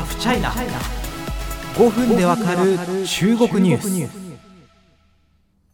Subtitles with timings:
[0.00, 0.50] ハフチャイナ
[1.74, 4.40] 5分でわかる中国ニュース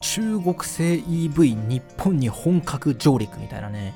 [0.00, 3.94] 中国製 EV 日本に本格上陸みたいなね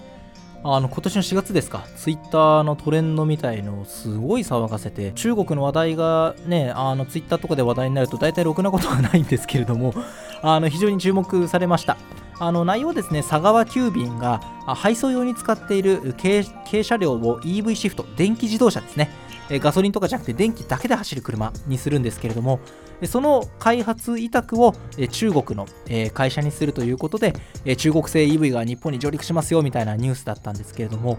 [0.63, 9.93] あの今年の4月ですか、ツイッターのトレンドみたいのをすごい騒がせて、中国の話題がね、あのツイッターとかで話題になると大体ろくなことはないんですけれども、
[10.41, 11.97] あの非常に注目されました。
[12.39, 19.11] あの内容ですね、佐川急便が配送用に使っている軽車両を EV シフト、電気自動車ですね、
[19.51, 22.61] ガソリンとかじゃなくて電気だけで走る車にするんですけれども、
[23.07, 24.75] その開発委託を
[25.11, 25.67] 中国の
[26.15, 27.35] 会社にするということで、
[27.77, 31.19] 中国製 EV が日本に上陸しますよみたいなニュースだったんですけれども、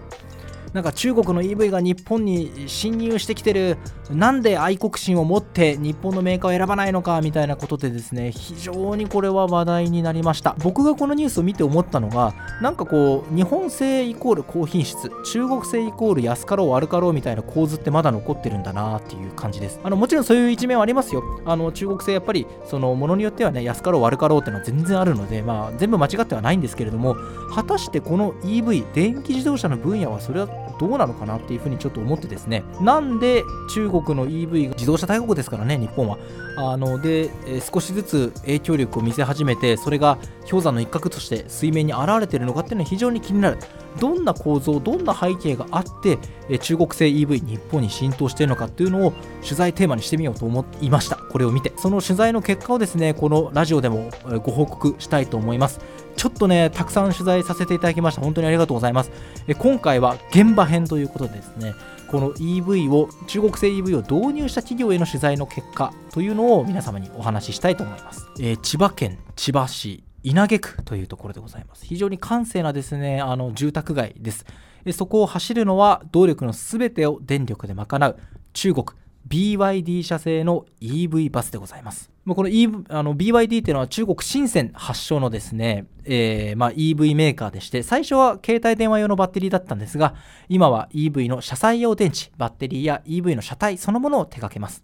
[0.74, 3.78] なんか中国の EV が日本に侵入してきてる
[4.10, 10.56] なんで愛国心を持って日本のメーカーを選ばないのかみたいなことでですね非常にこれは話題になりました。
[10.64, 19.80] 僕がこのニュースを見て思ったのがなんかこう日本製イコール高品質中国製イコール安かろう悪かろうみたいな構図ってまだ残ってるんだなっていう感じです。
[19.84, 21.22] あのもちろんそういう一面はありますよ。
[21.46, 27.16] あの中国製やっぱりそのものによってはね安かろう悪かろうっていうのは全然あるのでまあ全部間違ってはないんですけれども
[27.54, 30.48] 果たしてこの EV 電気自動車の分野はそれは
[30.80, 32.64] どうなのかなっていうふうにちょっと思ってですね。
[32.82, 36.18] なんで中国の EV が自動車大国ですからね日本は。
[36.56, 43.58] あので少しずつ影響力を見せ始めてそれが氷山の一角として水面に現れてるのかっていうのは非常に気になる。
[44.00, 46.18] どんな構造どんな背景があって
[46.60, 51.16] 中国製 EV 日本に浸透しているのかっていうのを取材テーマにしてみようと思いました。
[51.16, 51.74] これを見て。
[51.78, 54.10] その取材の結果をですねこのラジオでも
[54.44, 55.80] ご報告したいと思います。
[56.16, 58.22] ちょっとねたくさん取材させていただきました。
[58.22, 59.12] 本当にありがとうございます。
[59.58, 61.74] 今回は現場編ということでですね
[62.14, 70.13] この EV を中国製 EV を導入した企業への取材の結果というのを皆様にお話ししたいと思います、えー、千葉県千葉市。
[70.24, 74.46] 稲毛区というところでございます非常に閑静なですねあの住宅街です
[74.92, 78.18] そこを走るのは動力のすべてを電力で賄う
[78.54, 78.86] 中国
[79.28, 82.12] BYD 社製の EV バスでございます。
[82.28, 90.16] この,、e、あの BYD っていうのは中国深セン発祥のですね、えーまあ、EV メーカーでして、最初は携帯電話用のバッテリーだったんですが、
[90.50, 94.84] 今は EV の車載用電池、バッテリーや EV の車体そのものを手掛けます。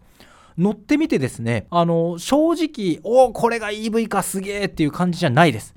[0.58, 5.76] 乗ってみてですね、あの正直、おお、これが EV かすげえっていう感じじゃないです。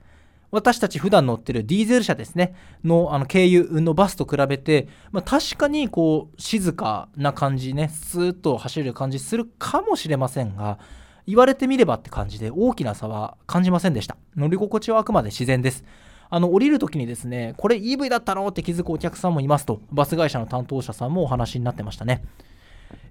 [0.50, 10.78] 私たち普段乗ってるディーゼル車ですね、のあの軽油のバスと比べて、まあ、確かにこう静かな感じね、スーッと走る感じするかもしれませんが、
[11.26, 14.16] 言われてみればって感じで大きな差は感じませんでした。
[14.36, 15.84] 乗り心地はあくまで自然です。
[16.28, 18.46] あの降りるときにですね、これ EV だったの？
[18.48, 22.22] って気づくお客さんもいますと、バス会社の担当者さんもお話になってましたね。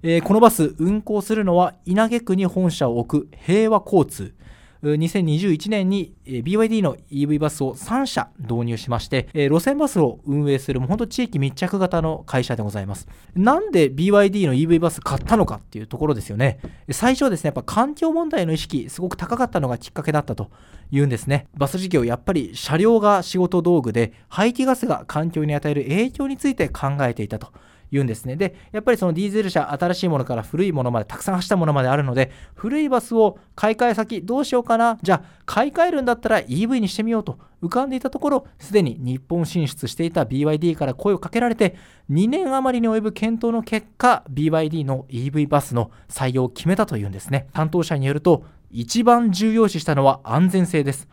[0.02, 4.34] えー、このバス運行するのは稲毛区に本社を置く平和交通。
[4.82, 13.06] 2021年に BYD の EV バスを3社導入しまして、路線バスを運営するもう本当地域密着型の会社でございます。
[13.36, 16.58] なんで BYD の EV バス買ったのかっていうところですよね。
[16.90, 20.50] 最初はですね、やっぱ環境問題の意識すごく高かったのがきっかけだったと
[20.90, 21.46] いうんですね。
[21.56, 27.52] バス事業、やっぱり車両が仕事道具で排気ガスが環境に与える影響について考えていたと。
[27.92, 28.36] 言うんですね。
[28.36, 41.76] で、やっぱりそのディーゼル車、新しいものから古いものまで、たくさん走ったものまであるので、古いバスを買い替え先どうしようかな、じゃあ買い替えるんだったら EV にしてみようと浮かんでいたところ、すでに日本進出していた BYD から声をかけられて、
[42.10, 47.48] 2年余りに及ぶ検討の結果、BYD の EV バスの採用を決めたというんですね。
[47.52, 51.08] 担当者によると、一番重要視したのは安全性です。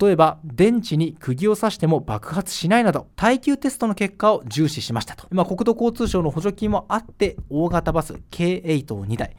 [0.00, 9.36] 例えば電池に釘を刺しても爆発しないなど耐久テストの結果を重視しましたと、ま、国土交通省の補助金もあって大型バス K8 を2台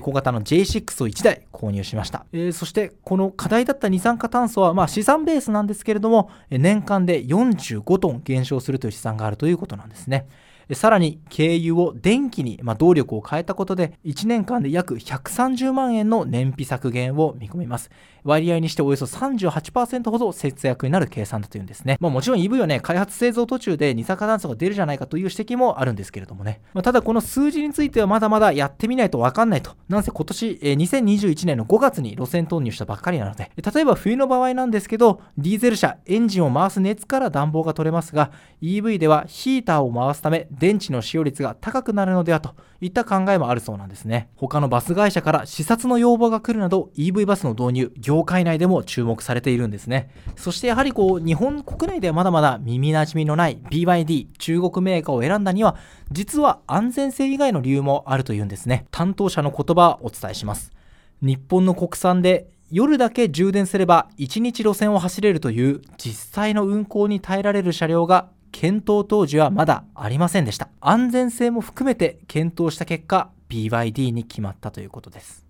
[0.00, 10.26] 小型の J6 を1台購入しました、えー、そしてこの課題だった二酸化炭素はまあ資産ベースなんですけれども年間で45トン減少するという試算があるということなんですね。
[10.74, 17.90] さらに軽油を電気に、まあ、動力を変えたことで1年間で約130万円の燃費削減を見込みます。
[18.26, 29.76] 割合にしておよそ38%ほど節約になる計算だというんですね、まあ、もちろん EV はね開発製造途中で二酸化炭素が出るじゃないかという指摘もあるんですけれどもね、まあ、ただこの数字についてはまだまだやってみないと分かんないと。
[29.88, 33.52] なんせ今年、えー、2021年の5月に路線投入したばっかりなので。
[33.56, 44.30] 例えば冬の場合なんですけどディーゼル車エンジンを回す熱から暖房が取れますが EV ではヒーターを回すため電池の使用率が高くなるのではといった考えもあるそうなんですね。
[44.36, 50.10] 他のバス会社から視察の要望が来るなど EV バスの導入業界内でも注目されているんですね。
[50.36, 55.76] そしてやはりこう日本国内ではまだまだ耳なじみのない BYD 中国メーカーを選んだには
[56.10, 58.86] 実は安全性以外の理由もあるというんですね。
[58.90, 60.72] 担当者の言葉をお伝えします。
[61.20, 75.46] 日本の国産で夜だけ充電すれば1日路線を走れるという実際の運行に耐えられる車両が検討当時はまだありませんでした安全性も含めて検討した結果 BYD に決まったということです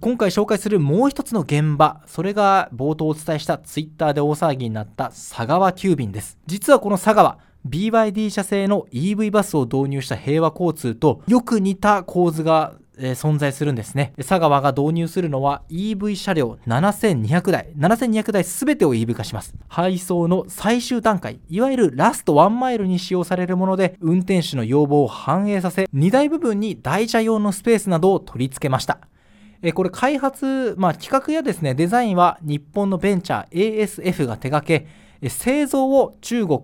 [0.00, 6.36] 今回紹介するもう一つの現場、それが冒頭お伝えしたツイッターで大騒ぎになった佐川急便です。
[6.46, 14.12] 実はこの佐川、BYD 社製の EV バスを導入した平和交通とよく似た構図がえ存在するんですね。
[14.16, 19.54] 佐川が導入するのは EV 車両7200台、7200台全てを EV 化します。
[19.68, 28.98] 配送の最終段階、いわゆるラストワンマイルに使用されるもので、運転手の要望を反映させ、荷台部分に台車用のスペースなどを取り付けました。
[29.62, 34.86] えこれ開発、まあ、企画やですね、デザインは日本のベンチャー ASF が手掛け、
[35.28, 36.60] 製造を中国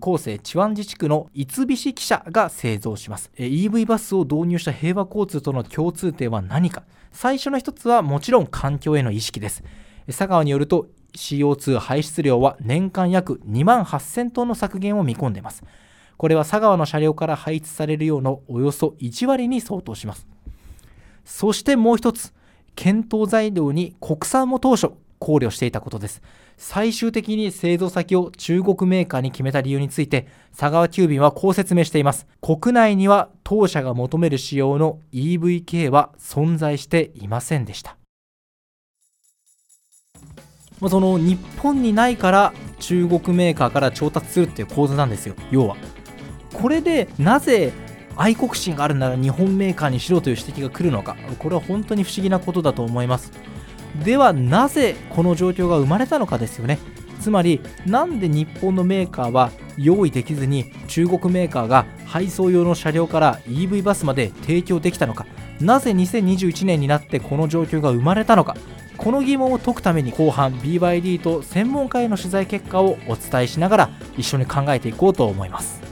[0.00, 3.30] 広西チワン自治区の三菱汽車が製造します。
[3.36, 6.84] EV バスを導入した平和交通との共通点は何か。
[7.12, 9.62] 最初の一つはもちろん環境への意識です。
[10.06, 15.64] 佐川によると CO2 排出量は年間約2万8000トンの削減を見込んでいます。
[16.16, 20.26] これは佐川の車両から排出される量のおよそ1割に相当します。
[21.24, 22.32] そしてもう一つ
[22.74, 26.22] 検討材料に国産も当初考慮していたことです。
[26.56, 32.26] 最終的に製造先を中国メーカーに決めた理由について佐川急便はこう説明しています。
[32.40, 37.96] 国内には当社が求める仕様の EVK は存在していませんでした。
[40.88, 45.34] その日本にないから中国メーカーから調達するっていう構図なんですよ。
[45.50, 45.76] 要は。
[46.52, 47.72] これでなぜ
[48.16, 51.16] 愛国心があるなら日本メーカーにしろという指摘が来るのか。
[51.38, 53.32] これは本当に不思議なことだと思います。
[54.04, 56.78] ではなぜこの状況が生まれたのかですよね。
[57.20, 65.26] つまりなんで日本のメーカーは用意できずに中国メーカーが配送用の車両から EV バスまで提供できたのか。
[65.60, 68.56] なぜ2021年になってこの状況が生まれたのか。
[68.96, 75.87] この疑問を解くために後半 BYD と専門家への取材結果をお伝えしながら一緒に考えていこうと思います。